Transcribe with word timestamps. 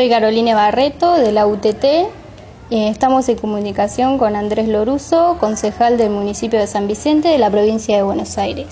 Soy 0.00 0.08
Carolina 0.08 0.54
Barreto 0.54 1.16
de 1.16 1.30
la 1.30 1.46
UTT. 1.46 1.84
estamos 2.70 3.28
en 3.28 3.36
comunicación 3.36 4.16
con 4.16 4.34
Andrés 4.34 4.66
Loruso, 4.66 5.36
concejal 5.38 5.98
del 5.98 6.08
municipio 6.08 6.58
de 6.58 6.66
San 6.66 6.88
Vicente 6.88 7.28
de 7.28 7.36
la 7.36 7.50
provincia 7.50 7.96
de 7.98 8.02
Buenos 8.02 8.38
Aires. 8.38 8.68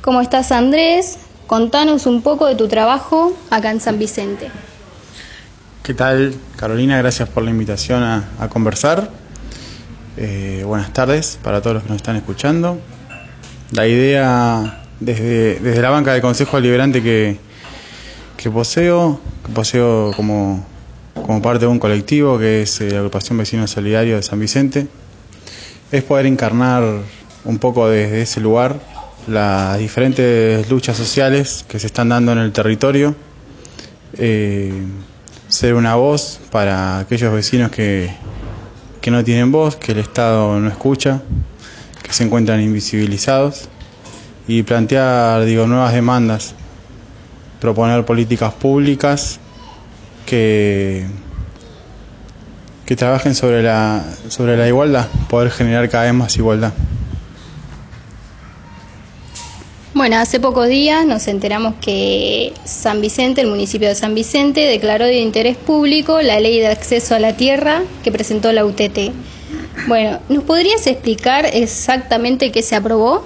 ¿Cómo 0.00 0.20
estás 0.20 0.50
Andrés? 0.50 1.20
Contanos 1.46 2.06
un 2.06 2.22
poco 2.22 2.46
de 2.46 2.56
tu 2.56 2.66
trabajo 2.66 3.32
acá 3.50 3.70
en 3.70 3.80
San 3.80 4.00
Vicente. 4.00 4.50
¿Qué 5.84 5.94
tal 5.94 6.34
Carolina? 6.56 6.98
Gracias 6.98 7.28
por 7.28 7.44
la 7.44 7.50
invitación 7.50 8.02
a, 8.02 8.48
conversar. 8.48 9.10
Eh, 10.16 10.64
buenas 10.66 10.92
tardes 10.92 11.38
para 11.40 11.62
todos 11.62 11.74
los 11.74 11.82
que 11.84 11.90
nos 11.90 11.98
están 11.98 12.16
escuchando. 12.16 12.80
La 13.70 13.86
idea 13.86 14.82
desde, 14.98 15.60
desde 15.60 15.80
la 15.80 15.90
banca 15.90 16.12
del 16.12 16.20
Consejo 16.20 16.56
Deliberante 16.56 17.00
que, 17.00 17.38
que 18.42 18.50
poseo, 18.50 19.20
que 19.46 19.52
poseo 19.52 20.12
como, 20.16 20.66
como 21.14 21.40
parte 21.40 21.64
de 21.64 21.70
un 21.70 21.78
colectivo 21.78 22.38
que 22.38 22.62
es 22.62 22.80
eh, 22.80 22.90
la 22.90 22.98
Agrupación 22.98 23.38
Vecinos 23.38 23.70
Solidarios 23.70 24.16
de 24.16 24.22
San 24.24 24.40
Vicente, 24.40 24.88
es 25.92 26.02
poder 26.02 26.26
encarnar 26.26 26.82
un 27.44 27.58
poco 27.58 27.88
desde 27.88 28.22
ese 28.22 28.40
lugar 28.40 28.80
las 29.28 29.78
diferentes 29.78 30.68
luchas 30.68 30.96
sociales 30.96 31.64
que 31.68 31.78
se 31.78 31.86
están 31.86 32.08
dando 32.08 32.32
en 32.32 32.38
el 32.38 32.50
territorio, 32.50 33.14
eh, 34.18 34.72
ser 35.46 35.74
una 35.74 35.94
voz 35.94 36.40
para 36.50 36.98
aquellos 36.98 37.32
vecinos 37.32 37.70
que, 37.70 38.10
que 39.00 39.12
no 39.12 39.22
tienen 39.22 39.52
voz, 39.52 39.76
que 39.76 39.92
el 39.92 39.98
Estado 39.98 40.58
no 40.58 40.68
escucha, 40.68 41.22
que 42.02 42.12
se 42.12 42.24
encuentran 42.24 42.60
invisibilizados 42.60 43.68
y 44.48 44.64
plantear 44.64 45.44
digo, 45.44 45.68
nuevas 45.68 45.94
demandas 45.94 46.56
proponer 47.62 48.04
políticas 48.04 48.52
públicas 48.52 49.38
que, 50.26 51.06
que 52.84 52.96
trabajen 52.96 53.36
sobre 53.36 53.62
la, 53.62 54.04
sobre 54.28 54.56
la 54.56 54.66
igualdad, 54.66 55.06
poder 55.30 55.52
generar 55.52 55.88
cada 55.88 56.04
vez 56.04 56.14
más 56.14 56.36
igualdad. 56.36 56.72
Bueno, 59.94 60.16
hace 60.16 60.40
pocos 60.40 60.66
días 60.66 61.06
nos 61.06 61.28
enteramos 61.28 61.74
que 61.80 62.52
San 62.64 63.00
Vicente, 63.00 63.42
el 63.42 63.46
municipio 63.46 63.86
de 63.86 63.94
San 63.94 64.16
Vicente, 64.16 64.62
declaró 64.62 65.04
de 65.04 65.20
interés 65.20 65.56
público 65.56 66.20
la 66.20 66.40
ley 66.40 66.58
de 66.58 66.66
acceso 66.66 67.14
a 67.14 67.20
la 67.20 67.36
tierra 67.36 67.82
que 68.02 68.10
presentó 68.10 68.50
la 68.50 68.64
UTT. 68.64 69.12
Bueno, 69.86 70.18
¿nos 70.28 70.42
podrías 70.42 70.84
explicar 70.88 71.46
exactamente 71.52 72.50
qué 72.50 72.62
se 72.62 72.74
aprobó? 72.74 73.24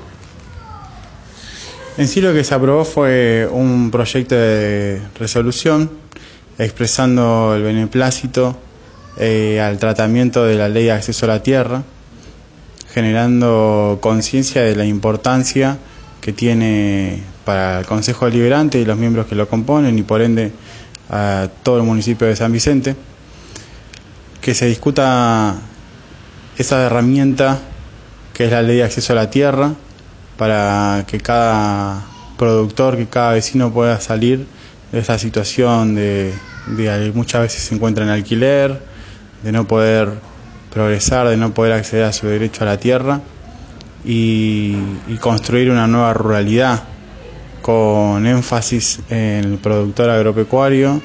En 1.99 2.09
sí 2.09 2.21
lo 2.21 2.35
que 2.35 2.45
se 2.45 2.55
aprobó 2.55 2.85
fue 2.85 3.49
un 3.51 3.91
proyecto 3.91 4.35
de 4.35 5.01
resolución 5.19 5.91
expresando 6.59 7.55
el 7.57 7.63
beneplácito 7.63 8.55
eh, 9.19 9.63
al 9.63 9.79
tratamiento 9.79 10.45
de 10.45 10.57
la 10.57 10.69
ley 10.69 10.85
de 10.85 10.93
acceso 10.93 11.25
a 11.25 11.29
la 11.29 11.43
tierra, 11.43 11.85
generando 12.93 13.99
conciencia 14.03 14.61
de 14.61 14.77
la 14.77 14.85
importancia 14.85 15.79
que 16.21 16.35
tiene 16.35 17.23
para 17.47 17.79
el 17.81 17.87
Consejo 17.87 18.27
Deliberante 18.27 18.79
y 18.79 18.85
los 18.85 18.99
miembros 18.99 19.25
que 19.25 19.35
lo 19.35 19.49
componen 19.49 19.99
y 19.99 20.03
por 20.03 20.21
ende 20.21 20.53
a 21.09 21.49
todo 21.63 21.79
el 21.79 21.85
municipio 21.85 22.27
de 22.27 22.37
San 22.37 22.53
Vicente, 22.53 22.95
que 24.43 24.55
se 24.55 24.67
discuta 24.67 25.55
esa 26.59 26.85
herramienta 26.85 27.59
que 28.35 28.45
es 28.45 28.51
la 28.51 28.61
ley 28.61 28.77
de 28.77 28.85
acceso 28.85 29.15
a 29.15 29.17
la 29.17 29.31
tierra, 29.31 29.73
para 30.37 31.05
que 31.07 31.19
cada 31.21 32.05
productor, 32.37 32.97
que 32.97 33.07
cada 33.07 33.33
vecino 33.33 33.73
pueda 33.73 34.01
salir 34.01 34.47
de 34.93 34.99
esa 34.99 35.19
situación 35.19 35.95
de, 35.95 36.33
muchas 37.15 37.43
veces 37.43 37.63
se 37.63 37.75
encuentra 37.75 38.05
en 38.05 38.11
alquiler, 38.11 38.81
de 39.43 39.53
no 39.53 39.67
poder 39.67 40.11
progresar, 40.73 41.29
de 41.29 41.37
no 41.37 41.55
poder 41.55 41.73
acceder 41.73 42.05
a 42.05 42.13
su 42.13 42.27
derecho 42.27 42.63
a 42.65 42.67
la 42.67 42.79
tierra 42.79 43.21
y, 44.05 44.77
construir 45.21 45.71
una 45.71 45.87
nueva 45.87 46.13
ruralidad 46.13 46.85
con 47.63 48.27
énfasis 48.27 49.01
en 49.11 49.45
el 49.45 49.59
productor 49.59 50.11
agropecuario, 50.11 51.01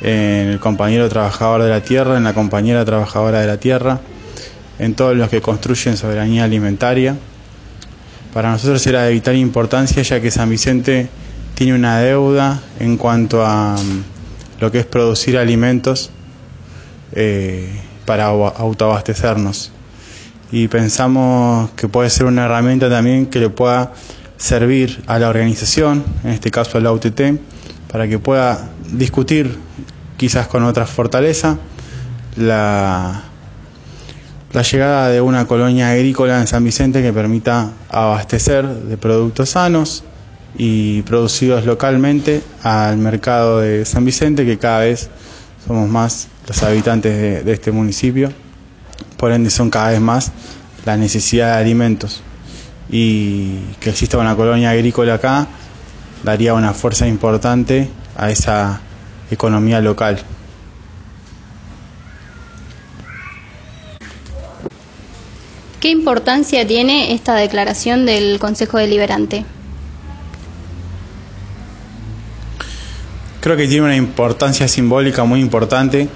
en 0.00 0.48
el 0.48 0.58
compañero 0.58 1.08
trabajador 1.08 1.62
de 1.62 1.68
la 1.68 1.82
tierra, 1.82 2.16
en 2.16 2.24
la 2.24 2.34
compañera 2.34 2.84
trabajadora 2.84 3.40
de 3.40 3.46
la 3.46 3.58
tierra, 3.58 4.00
en 4.78 4.94
todos 4.94 5.14
los 5.14 5.28
que 5.28 5.40
construyen 5.40 5.96
soberanía 5.96 6.44
alimentaria 6.44 7.16
para 8.32 8.50
nosotros 8.50 8.86
era 8.86 9.02
de 9.04 9.12
vital 9.12 9.36
importancia 9.36 10.02
ya 10.02 10.20
que 10.20 10.30
San 10.30 10.48
Vicente 10.48 11.08
tiene 11.54 11.74
una 11.74 11.98
deuda 11.98 12.60
en 12.80 12.96
cuanto 12.96 13.44
a 13.44 13.76
mm, 13.76 14.60
lo 14.60 14.70
que 14.72 14.80
es 14.80 14.86
producir 14.86 15.36
alimentos 15.36 16.10
eh, 17.12 17.68
para 18.06 18.26
autoabastecernos. 18.26 19.70
Y 20.50 20.68
pensamos 20.68 21.70
que 21.72 21.88
puede 21.88 22.10
ser 22.10 22.26
una 22.26 22.44
herramienta 22.44 22.88
también 22.90 23.26
que 23.26 23.38
le 23.38 23.48
pueda 23.48 23.92
servir 24.36 25.02
a 25.06 25.18
la 25.18 25.28
organización, 25.28 26.04
en 26.24 26.30
este 26.30 26.50
caso 26.50 26.78
a 26.78 26.80
la 26.80 26.92
UTT, 26.92 27.20
para 27.90 28.08
que 28.08 28.18
pueda 28.18 28.70
discutir 28.92 29.56
quizás 30.16 30.46
con 30.48 30.64
otra 30.64 30.86
fortaleza 30.86 31.58
la 32.36 33.31
la 34.52 34.62
llegada 34.62 35.08
de 35.08 35.20
una 35.20 35.46
colonia 35.46 35.90
agrícola 35.90 36.40
en 36.40 36.46
San 36.46 36.62
Vicente 36.62 37.02
que 37.02 37.12
permita 37.12 37.72
abastecer 37.88 38.66
de 38.66 38.96
productos 38.98 39.50
sanos 39.50 40.04
y 40.56 41.02
producidos 41.02 41.64
localmente 41.64 42.42
al 42.62 42.98
mercado 42.98 43.60
de 43.60 43.84
San 43.86 44.04
Vicente, 44.04 44.44
que 44.44 44.58
cada 44.58 44.80
vez 44.80 45.08
somos 45.66 45.88
más 45.88 46.28
los 46.46 46.62
habitantes 46.62 47.44
de, 47.44 47.52
este 47.52 47.72
municipio, 47.72 48.30
por 49.16 49.32
ende 49.32 49.48
son 49.48 49.70
cada 49.70 49.90
vez 49.90 50.00
más 50.00 50.32
la 50.84 50.96
necesidad 50.96 51.54
de 51.54 51.60
alimentos 51.60 52.20
y 52.90 53.58
que 53.80 53.90
exista 53.90 54.18
una 54.18 54.36
colonia 54.36 54.70
agrícola 54.70 55.14
acá 55.14 55.46
daría 56.24 56.52
una 56.52 56.74
fuerza 56.74 57.06
importante 57.06 57.88
a 58.16 58.30
esa 58.30 58.80
economía 59.30 59.80
local. 59.80 60.18
¿Qué 65.82 65.90
importancia 65.90 66.64
tiene 66.64 67.12
esta 67.12 67.34
declaración 67.34 68.06
del 68.06 68.38
Consejo 68.38 68.78
Deliberante? 68.78 69.44
Creo 73.40 73.56
que 73.56 73.66
tiene 73.66 73.86
una 73.86 73.96
importancia 73.96 74.68
simbólica 74.68 75.24
muy 75.24 75.40
importante 75.40 76.08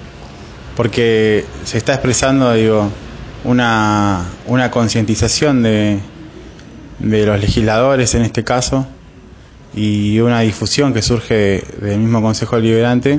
porque 0.77 1.45
se 1.65 1.79
está 1.79 1.95
expresando, 1.95 2.53
digo, 2.53 2.93
una, 3.43 4.27
una 4.47 4.71
concientización 4.71 5.65
de, 5.65 5.99
de 7.01 7.27
los 7.27 7.41
legisladores 7.41 8.15
en 8.15 8.23
este 8.23 8.45
caso 8.45 8.87
y 9.75 10.21
una 10.21 10.43
difusión 10.43 10.95
que 10.95 11.03
surge 11.03 11.65
del 11.81 11.99
mismo 11.99 12.23
Consejo 12.23 12.55
Deliberante 12.55 13.19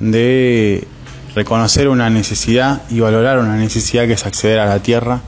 de 0.00 0.88
reconocer 1.36 1.88
una 1.88 2.10
necesidad 2.10 2.82
y 2.90 2.98
valorar 2.98 3.38
una 3.38 3.54
necesidad 3.56 4.08
que 4.08 4.14
es 4.14 4.26
acceder 4.26 4.58
a 4.58 4.66
la 4.66 4.80
tierra 4.80 5.20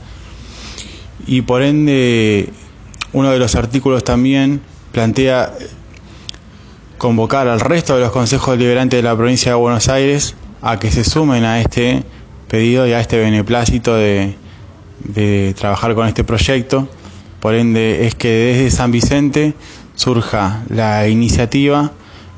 y 1.27 1.41
por 1.41 1.61
ende 1.61 2.49
uno 3.13 3.31
de 3.31 3.39
los 3.39 3.55
artículos 3.55 4.03
también 4.03 4.61
plantea 4.91 5.53
convocar 6.97 7.47
al 7.47 7.59
resto 7.59 7.95
de 7.95 8.01
los 8.01 8.11
consejos 8.11 8.57
deliberantes 8.57 8.97
de 8.97 9.03
la 9.03 9.15
provincia 9.15 9.51
de 9.51 9.57
Buenos 9.57 9.89
Aires 9.89 10.35
a 10.61 10.79
que 10.79 10.91
se 10.91 11.03
sumen 11.03 11.43
a 11.43 11.59
este 11.59 12.03
pedido 12.47 12.85
y 12.85 12.93
a 12.93 12.99
este 12.99 13.17
beneplácito 13.17 13.95
de, 13.95 14.35
de 15.03 15.55
trabajar 15.57 15.95
con 15.95 16.07
este 16.07 16.23
proyecto. 16.23 16.87
Por 17.39 17.55
ende 17.55 18.05
es 18.05 18.13
que 18.13 18.29
desde 18.29 18.69
San 18.69 18.91
Vicente 18.91 19.55
surja 19.95 20.63
la 20.69 21.07
iniciativa 21.07 21.91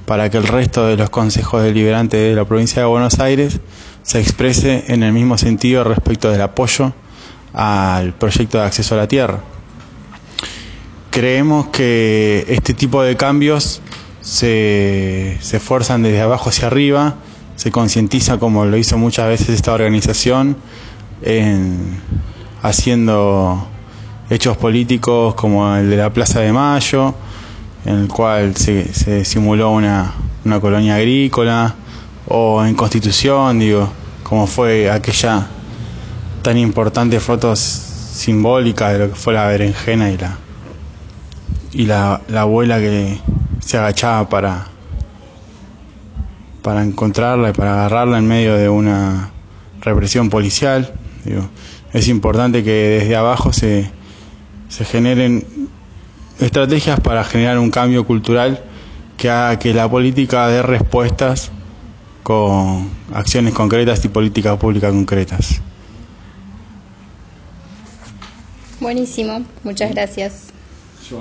para 0.05 0.29
que 0.29 0.37
el 0.37 0.47
resto 0.47 0.85
de 0.87 0.97
los 0.97 1.09
consejos 1.09 1.63
deliberantes 1.63 2.19
de 2.19 2.35
la 2.35 2.45
provincia 2.45 2.81
de 2.81 2.87
Buenos 2.87 3.19
Aires 3.19 3.59
se 4.03 4.19
exprese 4.19 4.85
en 4.87 5.03
el 5.03 5.13
mismo 5.13 5.37
sentido 5.37 5.83
respecto 5.83 6.31
del 6.31 6.41
apoyo 6.41 6.93
al 7.53 8.13
proyecto 8.13 8.57
de 8.57 8.65
acceso 8.65 8.95
a 8.95 8.97
la 8.97 9.07
tierra. 9.07 9.39
Creemos 11.11 11.67
que 11.67 12.45
este 12.47 12.73
tipo 12.73 13.03
de 13.03 13.15
cambios 13.15 13.81
se, 14.21 15.37
se 15.41 15.57
esfuerzan 15.57 16.01
desde 16.01 16.21
abajo 16.21 16.49
hacia 16.49 16.67
arriba, 16.67 17.15
se 17.55 17.71
concientiza 17.71 18.39
como 18.39 18.65
lo 18.65 18.77
hizo 18.77 18.97
muchas 18.97 19.27
veces 19.27 19.49
esta 19.49 19.73
organización 19.73 20.57
en 21.21 21.99
haciendo 22.63 23.67
hechos 24.29 24.57
políticos 24.57 25.35
como 25.35 25.75
el 25.75 25.89
de 25.89 25.97
la 25.97 26.11
Plaza 26.11 26.39
de 26.39 26.51
Mayo, 26.51 27.13
en 27.85 27.99
el 27.99 28.07
cual 28.07 28.55
se, 28.55 28.91
se 28.93 29.23
simuló 29.25 29.71
una, 29.71 30.13
una 30.45 30.59
colonia 30.59 30.95
agrícola, 30.95 31.75
o 32.27 32.63
en 32.63 32.73
Constitución, 32.73 33.59
digo, 33.59 33.89
como 34.23 34.47
fue 34.47 34.89
aquella 34.89 35.47
tan 36.43 36.57
importantes 36.57 37.23
fotos 37.23 37.59
simbólicas 37.59 38.93
de 38.93 38.99
lo 38.99 39.09
que 39.09 39.15
fue 39.15 39.33
la 39.33 39.47
berenjena 39.47 40.11
y 40.11 40.17
la 40.17 40.37
y 41.71 41.85
la, 41.87 42.21
abuela 42.35 42.77
que 42.77 43.17
se 43.59 43.77
agachaba 43.77 44.29
para 44.29 44.67
para 46.61 46.83
encontrarla 46.83 47.49
y 47.49 47.53
para 47.53 47.73
agarrarla 47.73 48.19
en 48.19 48.27
medio 48.27 48.55
de 48.55 48.69
una 48.69 49.31
represión 49.81 50.29
policial. 50.29 50.93
es 51.91 52.07
importante 52.07 52.63
que 52.63 52.99
desde 52.99 53.15
abajo 53.15 53.51
se, 53.51 53.89
se 54.69 54.85
generen 54.85 55.45
estrategias 56.39 56.99
para 56.99 57.23
generar 57.23 57.57
un 57.59 57.69
cambio 57.69 58.05
cultural 58.05 58.63
que 59.17 59.29
haga 59.29 59.59
que 59.59 59.73
la 59.73 59.89
política 59.89 60.47
dé 60.47 60.61
respuestas 60.61 61.51
con 62.21 62.89
acciones 63.13 63.53
concretas 63.53 64.03
y 64.05 64.07
políticas 64.07 64.57
públicas 64.57 64.91
concretas. 64.91 65.61
Buenísimo, 68.83 69.45
muchas 69.63 69.91
gracias. 69.91 70.52